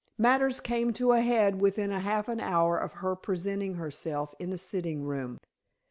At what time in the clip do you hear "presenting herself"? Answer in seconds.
3.15-4.33